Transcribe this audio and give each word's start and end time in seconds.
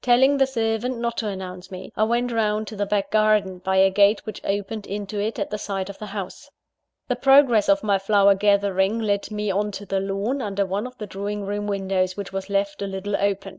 Telling 0.03 0.39
the 0.39 0.47
servant 0.47 0.97
not 0.97 1.17
to 1.17 1.27
announce 1.27 1.69
me, 1.69 1.91
I 1.95 2.05
went 2.05 2.31
round 2.31 2.65
to 2.69 2.75
the 2.75 2.87
back 2.87 3.11
garden, 3.11 3.59
by 3.59 3.75
a 3.75 3.91
gate 3.91 4.25
which 4.25 4.43
opened 4.43 4.87
into 4.87 5.19
it 5.21 5.37
at 5.37 5.51
the 5.51 5.59
side 5.59 5.91
of 5.91 5.99
the 5.99 6.07
house. 6.07 6.49
The 7.07 7.15
progress 7.15 7.69
of 7.69 7.83
my 7.83 7.99
flower 7.99 8.33
gathering 8.33 8.97
led 8.99 9.29
me 9.29 9.51
on 9.51 9.71
to 9.73 9.85
the 9.85 9.99
lawn 9.99 10.41
under 10.41 10.65
one 10.65 10.87
of 10.87 10.97
the 10.97 11.05
drawing 11.05 11.45
room 11.45 11.67
windows, 11.67 12.17
which 12.17 12.33
was 12.33 12.49
left 12.49 12.81
a 12.81 12.87
little 12.87 13.15
open. 13.15 13.49